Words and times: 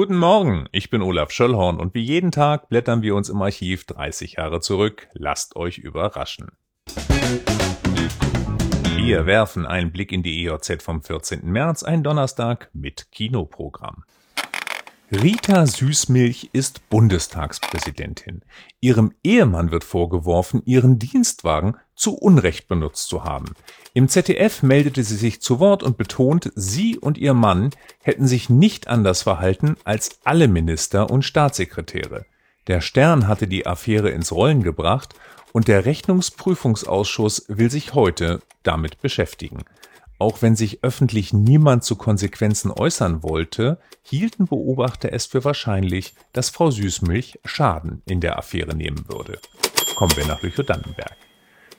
Guten 0.00 0.16
Morgen, 0.16 0.66
ich 0.72 0.88
bin 0.88 1.02
Olaf 1.02 1.30
Schöllhorn 1.30 1.78
und 1.78 1.92
wie 1.92 2.00
jeden 2.00 2.30
Tag 2.30 2.70
blättern 2.70 3.02
wir 3.02 3.14
uns 3.14 3.28
im 3.28 3.42
Archiv 3.42 3.84
30 3.84 4.36
Jahre 4.38 4.62
zurück. 4.62 5.08
Lasst 5.12 5.56
euch 5.56 5.76
überraschen. 5.76 6.52
Wir 8.96 9.26
werfen 9.26 9.66
einen 9.66 9.92
Blick 9.92 10.10
in 10.10 10.22
die 10.22 10.46
EJZ 10.46 10.82
vom 10.82 11.02
14. 11.02 11.44
März, 11.44 11.82
ein 11.82 12.02
Donnerstag 12.02 12.70
mit 12.72 13.12
Kinoprogramm. 13.12 14.04
Rita 15.12 15.66
Süßmilch 15.66 16.48
ist 16.54 16.88
Bundestagspräsidentin. 16.88 18.40
Ihrem 18.80 19.12
Ehemann 19.22 19.70
wird 19.70 19.84
vorgeworfen, 19.84 20.62
ihren 20.64 20.98
Dienstwagen 20.98 21.76
zu 22.00 22.14
Unrecht 22.16 22.66
benutzt 22.66 23.08
zu 23.08 23.24
haben. 23.24 23.54
Im 23.92 24.08
ZDF 24.08 24.62
meldete 24.62 25.04
sie 25.04 25.16
sich 25.16 25.42
zu 25.42 25.60
Wort 25.60 25.82
und 25.82 25.98
betont, 25.98 26.50
sie 26.54 26.98
und 26.98 27.18
ihr 27.18 27.34
Mann 27.34 27.70
hätten 28.02 28.26
sich 28.26 28.48
nicht 28.48 28.88
anders 28.88 29.22
verhalten 29.22 29.76
als 29.84 30.18
alle 30.24 30.48
Minister 30.48 31.10
und 31.10 31.24
Staatssekretäre. 31.24 32.24
Der 32.68 32.80
Stern 32.80 33.28
hatte 33.28 33.46
die 33.46 33.66
Affäre 33.66 34.08
ins 34.10 34.32
Rollen 34.32 34.62
gebracht 34.62 35.14
und 35.52 35.68
der 35.68 35.84
Rechnungsprüfungsausschuss 35.84 37.44
will 37.48 37.70
sich 37.70 37.92
heute 37.92 38.40
damit 38.62 39.02
beschäftigen. 39.02 39.64
Auch 40.18 40.40
wenn 40.40 40.56
sich 40.56 40.82
öffentlich 40.82 41.34
niemand 41.34 41.84
zu 41.84 41.96
Konsequenzen 41.96 42.70
äußern 42.70 43.22
wollte, 43.22 43.78
hielten 44.02 44.46
Beobachter 44.46 45.12
es 45.12 45.26
für 45.26 45.44
wahrscheinlich, 45.44 46.14
dass 46.32 46.48
Frau 46.48 46.70
Süßmilch 46.70 47.40
Schaden 47.44 48.02
in 48.06 48.20
der 48.20 48.38
Affäre 48.38 48.74
nehmen 48.74 49.04
würde. 49.08 49.38
Kommen 49.96 50.16
wir 50.16 50.26
nach 50.26 50.42
Lüchow-Dannenberg. 50.42 51.29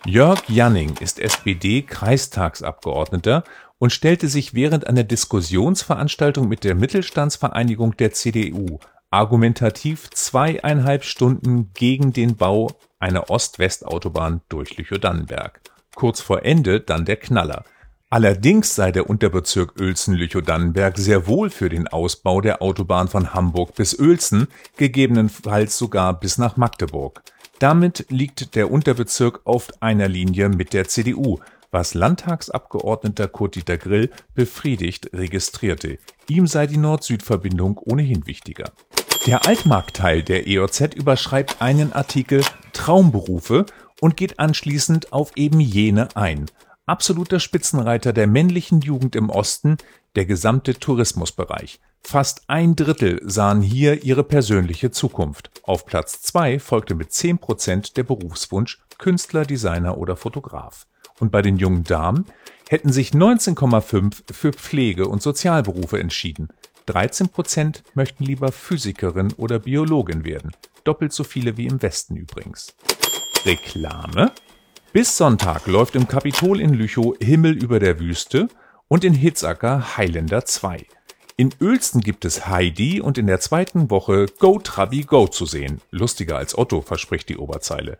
Jörg 0.06 0.42
Janning 0.48 0.96
ist 1.00 1.20
SPD-Kreistagsabgeordneter 1.20 3.44
und 3.78 3.92
stellte 3.92 4.28
sich 4.28 4.56
während 4.56 4.88
einer 4.88 5.04
Diskussionsveranstaltung 5.04 6.48
mit 6.48 6.64
der 6.64 6.74
Mittelstandsvereinigung 6.76 7.98
der 7.98 8.12
CDU 8.12 8.80
argumentativ 9.12 10.10
zweieinhalb 10.10 11.04
Stunden 11.04 11.72
gegen 11.74 12.14
den 12.14 12.38
Bau 12.38 12.72
einer 13.00 13.30
Ost-West-Autobahn 13.30 14.42
durch 14.50 14.76
Lüchow-Dannenberg. 14.78 15.62
Kurz 15.96 16.22
vor 16.22 16.44
Ende 16.44 16.80
dann 16.80 17.06
der 17.06 17.18
Knaller– 17.18 17.64
Allerdings 18.14 18.76
sei 18.76 18.92
der 18.92 19.10
Unterbezirk 19.10 19.80
Uelzen-Lüchow-Dannenberg 19.80 20.98
sehr 20.98 21.28
wohl 21.28 21.50
für 21.50 21.70
den 21.70 21.88
Ausbau 21.88 22.42
der 22.42 22.62
Autobahn 22.62 23.08
von 23.08 23.34
Hamburg 23.34 23.74
bis 23.76 23.98
Uelzen, 23.98 24.50
gegebenenfalls 24.76 25.78
sogar 25.78 26.20
bis 26.20 26.38
nach 26.38 26.58
Magdeburg. 26.58 27.24
Damit 27.62 28.08
liegt 28.10 28.56
der 28.56 28.72
Unterbezirk 28.72 29.42
auf 29.44 29.70
einer 29.82 30.08
Linie 30.08 30.50
mit 30.50 30.74
der 30.74 30.88
CDU, 30.88 31.38
was 31.70 31.94
Landtagsabgeordneter 31.94 33.28
Kurt-Dieter 33.28 33.78
Grill 33.78 34.10
befriedigt 34.34 35.12
registrierte. 35.14 36.00
Ihm 36.28 36.48
sei 36.48 36.66
die 36.66 36.78
Nord-Süd-Verbindung 36.78 37.78
ohnehin 37.78 38.26
wichtiger. 38.26 38.72
Der 39.28 39.46
Altmarktteil 39.46 40.24
der 40.24 40.48
EOZ 40.48 40.96
überschreibt 40.96 41.62
einen 41.62 41.94
Artikel 41.94 42.44
Traumberufe 42.74 43.68
und 44.00 44.18
geht 44.18 44.40
anschließend 44.40 45.14
auf 45.14 45.34
eben 45.36 45.60
jene 45.60 46.16
ein 46.16 46.48
absoluter 46.86 47.40
Spitzenreiter 47.40 48.14
der 48.14 48.28
männlichen 48.28 48.82
Jugend 48.82 49.16
im 49.16 49.30
Osten 49.30 49.78
der 50.16 50.26
gesamte 50.26 50.74
Tourismusbereich. 50.74 51.80
Fast 52.04 52.44
ein 52.48 52.76
Drittel 52.76 53.22
sahen 53.24 53.62
hier 53.62 54.04
ihre 54.04 54.24
persönliche 54.24 54.92
Zukunft. 54.92 55.52
Auf 55.64 55.86
Platz 55.86 56.22
zwei 56.22 56.60
folgte 56.60 56.96
mit 56.96 57.14
10 57.14 57.38
Prozent 57.38 57.96
der 57.98 58.04
Berufswunsch 58.04 58.80
Künstler, 58.98 59.46
Designer 59.46 59.98
oder 59.98 60.16
Fotograf. 60.16 60.88
Und 61.20 61.32
bei 61.32 61.42
den 61.42 61.58
jungen 61.58 61.84
Damen 61.84 62.26
hätten 62.68 62.92
sich 62.92 63.12
19,5 63.12 64.34
für 64.34 64.52
Pflege- 64.52 65.08
und 65.08 65.22
Sozialberufe 65.22 66.00
entschieden. 66.00 66.50
13 66.88 67.30
Prozent 67.30 67.84
möchten 67.94 68.24
lieber 68.24 68.52
Physikerin 68.52 69.34
oder 69.34 69.60
Biologin 69.60 70.26
werden. 70.26 70.52
Doppelt 70.84 71.14
so 71.14 71.24
viele 71.24 71.58
wie 71.58 71.68
im 71.68 71.82
Westen 71.82 72.16
übrigens. 72.16 72.76
Reklame 73.46 74.32
bis 74.94 75.16
Sonntag 75.16 75.68
läuft 75.68 75.96
im 75.96 76.08
Kapitol 76.08 76.60
in 76.60 76.74
Lüchow 76.74 77.16
Himmel 77.22 77.54
über 77.54 77.80
der 77.80 78.00
Wüste 78.00 78.50
und 78.90 79.06
in 79.06 79.14
Hitzacker 79.14 79.96
Highlander 79.96 80.44
2. 80.44 80.86
In 81.38 81.52
Uelzen 81.62 82.02
gibt 82.02 82.26
es 82.26 82.48
Heidi 82.48 83.00
und 83.00 83.18
in 83.18 83.28
der 83.28 83.40
zweiten 83.40 83.90
Woche 83.90 84.26
Go 84.40 84.60
Trabi 84.60 85.04
Go 85.04 85.28
zu 85.28 85.46
sehen. 85.46 85.80
Lustiger 85.92 86.38
als 86.38 86.58
Otto, 86.58 86.82
verspricht 86.82 87.30
die 87.30 87.38
Oberzeile. 87.38 88.00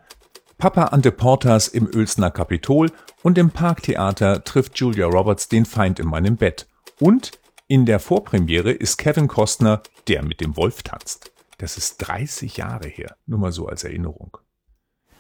Papa 0.58 0.86
Ante 0.86 1.14
Portas 1.14 1.70
im 1.70 1.88
Uelzner 1.88 2.30
Kapitol 2.30 2.92
und 3.24 3.38
im 3.38 3.52
Parktheater 3.52 4.44
trifft 4.44 4.78
Julia 4.78 5.08
Roberts 5.08 5.48
den 5.48 5.66
Feind 5.66 5.98
in 5.98 6.08
meinem 6.08 6.36
Bett. 6.36 6.68
Und 7.00 7.32
in 7.68 7.86
der 7.86 8.00
Vorpremiere 8.00 8.72
ist 8.72 8.98
Kevin 8.98 9.30
Costner, 9.30 9.82
der 10.10 10.24
mit 10.24 10.42
dem 10.42 10.58
Wolf 10.58 10.84
tanzt. 10.84 11.32
Das 11.58 11.78
ist 11.78 12.00
30 12.00 12.58
Jahre 12.58 12.90
her. 12.90 13.16
Nur 13.26 13.40
mal 13.40 13.54
so 13.54 13.68
als 13.68 13.86
Erinnerung. 13.86 14.38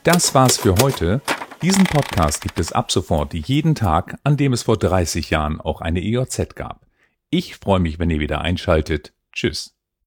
Das 0.03 0.36
war's 0.36 0.58
für 0.58 0.76
heute. 0.82 1.22
Diesen 1.62 1.84
Podcast 1.84 2.42
gibt 2.42 2.60
es 2.60 2.72
ab 2.72 2.92
sofort 2.92 3.36
jeden 3.36 3.76
Tag, 3.76 4.18
an 4.24 4.36
dem 4.36 4.52
es 4.52 4.64
vor 4.64 4.78
30 4.78 5.30
Jahren 5.30 5.62
auch 5.62 5.80
eine 5.80 6.02
EOZ 6.02 6.56
gab. 6.56 6.88
Ich 7.30 7.56
freue 7.56 7.80
mich, 7.80 8.00
wenn 8.00 8.10
ihr 8.10 8.20
wieder 8.20 8.42
einschaltet. 8.42 9.14
Tschüss. 9.32 9.76